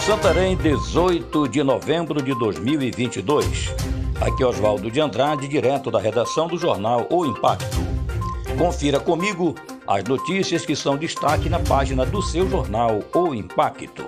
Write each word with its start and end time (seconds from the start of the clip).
Santarém, 0.00 0.56
18 0.56 1.46
de 1.46 1.62
novembro 1.62 2.22
de 2.22 2.34
2022. 2.34 3.74
Aqui 4.18 4.42
é 4.42 4.46
Oswaldo 4.46 4.90
de 4.90 4.98
Andrade, 4.98 5.46
direto 5.46 5.90
da 5.90 6.00
redação 6.00 6.48
do 6.48 6.56
jornal 6.56 7.06
O 7.10 7.26
Impacto. 7.26 7.76
Confira 8.56 8.98
comigo 8.98 9.54
as 9.86 10.02
notícias 10.04 10.64
que 10.64 10.74
são 10.74 10.96
destaque 10.96 11.50
na 11.50 11.60
página 11.60 12.06
do 12.06 12.22
seu 12.22 12.48
jornal 12.48 13.00
O 13.14 13.34
Impacto. 13.34 14.04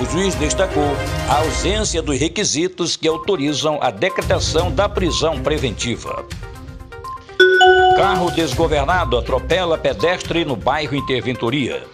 o 0.00 0.04
juiz 0.10 0.34
destacou 0.34 0.96
a 1.28 1.38
ausência 1.38 2.02
dos 2.02 2.18
requisitos 2.18 2.96
que 2.96 3.08
autorizam 3.08 3.78
a 3.80 3.90
decretação 3.90 4.70
da 4.70 4.88
prisão 4.88 5.40
preventiva. 5.40 6.24
Carro 7.96 8.30
desgovernado 8.30 9.18
atropela 9.18 9.76
pedestre 9.76 10.44
no 10.44 10.56
bairro 10.56 10.96
Interventoria. 10.96 11.84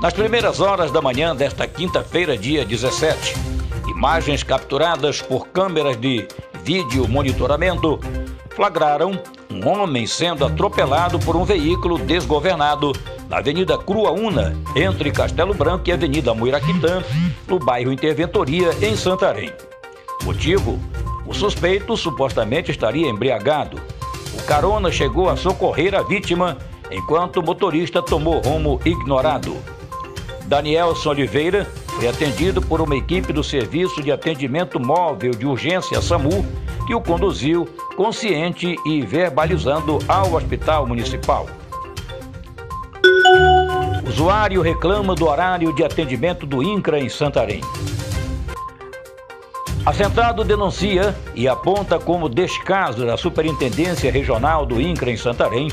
Nas 0.00 0.14
primeiras 0.14 0.60
horas 0.60 0.90
da 0.90 1.02
manhã 1.02 1.34
desta 1.34 1.66
quinta-feira, 1.66 2.36
dia 2.38 2.64
17, 2.64 3.34
imagens 3.88 4.42
capturadas 4.42 5.20
por 5.20 5.48
câmeras 5.48 5.96
de 6.00 6.26
vídeo 6.62 7.08
monitoramento 7.08 7.98
flagraram 8.50 9.20
um 9.50 9.68
homem 9.68 10.06
sendo 10.06 10.44
atropelado 10.44 11.18
por 11.18 11.36
um 11.36 11.44
veículo 11.44 11.98
desgovernado 11.98 12.92
na 12.92 13.17
Avenida 13.30 13.76
Cruaúna, 13.76 14.56
entre 14.74 15.10
Castelo 15.10 15.52
Branco 15.52 15.88
e 15.88 15.92
Avenida 15.92 16.32
Muiraquitã, 16.32 17.02
no 17.46 17.58
bairro 17.58 17.92
Interventoria, 17.92 18.70
em 18.80 18.96
Santarém. 18.96 19.52
Motivo? 20.24 20.78
O 21.26 21.34
suspeito 21.34 21.94
supostamente 21.94 22.70
estaria 22.70 23.06
embriagado. 23.06 23.78
O 24.32 24.42
carona 24.44 24.90
chegou 24.90 25.28
a 25.28 25.36
socorrer 25.36 25.94
a 25.94 26.02
vítima 26.02 26.56
enquanto 26.90 27.40
o 27.40 27.42
motorista 27.42 28.02
tomou 28.02 28.40
rumo 28.40 28.80
ignorado. 28.82 29.54
Danielson 30.46 31.10
Oliveira 31.10 31.66
foi 31.86 32.08
atendido 32.08 32.62
por 32.62 32.80
uma 32.80 32.96
equipe 32.96 33.30
do 33.30 33.44
Serviço 33.44 34.02
de 34.02 34.10
Atendimento 34.10 34.80
Móvel 34.80 35.32
de 35.32 35.44
Urgência 35.44 36.00
SAMU, 36.00 36.46
que 36.86 36.94
o 36.94 37.00
conduziu 37.02 37.68
consciente 37.94 38.74
e 38.86 39.02
verbalizando 39.02 39.98
ao 40.08 40.32
Hospital 40.32 40.86
Municipal. 40.86 41.46
Usuário 44.06 44.62
reclama 44.62 45.14
do 45.14 45.26
horário 45.28 45.72
de 45.74 45.84
atendimento 45.84 46.46
do 46.46 46.62
INCRA 46.62 46.98
em 46.98 47.08
Santarém. 47.08 47.60
Assentado 49.86 50.44
denuncia 50.44 51.16
e 51.34 51.48
aponta 51.48 51.98
como 51.98 52.28
descaso 52.28 53.06
da 53.06 53.16
Superintendência 53.16 54.10
Regional 54.10 54.66
do 54.66 54.80
INCRA 54.80 55.10
em 55.10 55.16
Santarém 55.16 55.68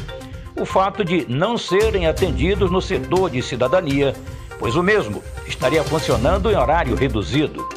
o 0.59 0.65
fato 0.65 1.03
de 1.03 1.25
não 1.27 1.57
serem 1.57 2.07
atendidos 2.07 2.71
no 2.71 2.81
setor 2.81 3.29
de 3.29 3.41
cidadania, 3.41 4.13
pois 4.57 4.75
o 4.75 4.83
mesmo 4.83 5.21
estaria 5.45 5.83
funcionando 5.83 6.49
em 6.49 6.55
horário 6.55 6.95
reduzido. 6.95 7.67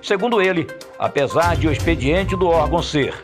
Segundo 0.00 0.40
ele, 0.40 0.66
apesar 0.98 1.56
de 1.56 1.66
o 1.66 1.72
expediente 1.72 2.36
do 2.36 2.46
órgão 2.46 2.82
ser 2.82 3.14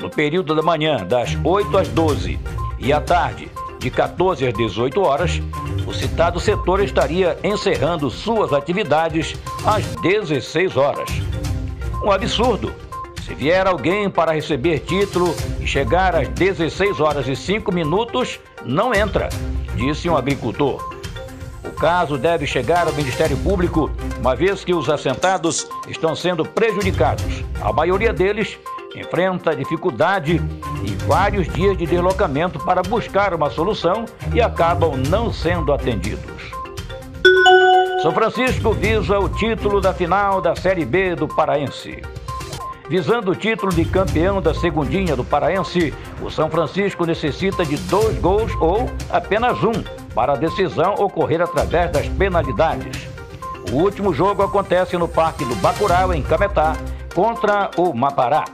no 0.00 0.10
período 0.10 0.54
da 0.54 0.62
manhã 0.62 1.04
das 1.06 1.36
8 1.42 1.78
às 1.78 1.88
12 1.88 2.38
e 2.78 2.92
à 2.92 3.00
tarde 3.00 3.48
de 3.86 3.90
14 3.90 4.48
às 4.48 4.52
18 4.52 5.00
horas, 5.00 5.40
o 5.86 5.94
citado 5.94 6.40
setor 6.40 6.82
estaria 6.82 7.38
encerrando 7.44 8.10
suas 8.10 8.52
atividades 8.52 9.36
às 9.64 9.84
16 10.02 10.76
horas. 10.76 11.08
Um 12.02 12.10
absurdo. 12.10 12.74
Se 13.24 13.32
vier 13.32 13.64
alguém 13.64 14.10
para 14.10 14.32
receber 14.32 14.80
título 14.80 15.32
e 15.60 15.66
chegar 15.68 16.16
às 16.16 16.26
16 16.28 16.98
horas 17.00 17.28
e 17.28 17.36
5 17.36 17.72
minutos, 17.72 18.40
não 18.64 18.92
entra, 18.92 19.28
disse 19.76 20.08
um 20.08 20.16
agricultor. 20.16 20.92
O 21.62 21.70
caso 21.70 22.18
deve 22.18 22.44
chegar 22.44 22.88
ao 22.88 22.92
Ministério 22.92 23.36
Público, 23.36 23.88
uma 24.18 24.34
vez 24.34 24.64
que 24.64 24.74
os 24.74 24.90
assentados 24.90 25.68
estão 25.88 26.16
sendo 26.16 26.44
prejudicados. 26.44 27.44
A 27.60 27.72
maioria 27.72 28.12
deles 28.12 28.58
enfrenta 28.96 29.54
dificuldade 29.54 30.40
vários 31.06 31.48
dias 31.48 31.78
de 31.78 31.86
deslocamento 31.86 32.58
para 32.58 32.82
buscar 32.82 33.32
uma 33.32 33.48
solução 33.48 34.04
e 34.34 34.40
acabam 34.42 34.96
não 35.08 35.32
sendo 35.32 35.72
atendidos. 35.72 36.50
São 38.02 38.12
Francisco 38.12 38.72
visa 38.72 39.18
o 39.18 39.28
título 39.28 39.80
da 39.80 39.94
final 39.94 40.40
da 40.40 40.54
Série 40.54 40.84
B 40.84 41.14
do 41.14 41.28
Paraense. 41.28 42.02
Visando 42.88 43.32
o 43.32 43.34
título 43.34 43.72
de 43.72 43.84
campeão 43.84 44.40
da 44.40 44.54
segundinha 44.54 45.16
do 45.16 45.24
Paraense, 45.24 45.94
o 46.20 46.30
São 46.30 46.48
Francisco 46.50 47.04
necessita 47.04 47.64
de 47.64 47.76
dois 47.76 48.16
gols 48.18 48.52
ou 48.60 48.88
apenas 49.10 49.62
um 49.62 49.72
para 50.14 50.34
a 50.34 50.36
decisão 50.36 50.94
ocorrer 50.94 51.40
através 51.40 51.90
das 51.90 52.08
penalidades. 52.08 53.08
O 53.72 53.76
último 53.76 54.14
jogo 54.14 54.42
acontece 54.42 54.96
no 54.96 55.08
Parque 55.08 55.44
do 55.44 55.56
Bacurau, 55.56 56.14
em 56.14 56.22
Cametá, 56.22 56.76
contra 57.12 57.70
o 57.76 57.92
Mapará. 57.92 58.44